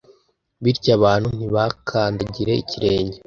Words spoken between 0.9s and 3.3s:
abantu ntibakandagire ikirenge.